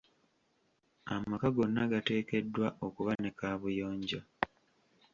[1.15, 4.21] Amaka gonna gateekeddwa okuba ne kaabuyonjo.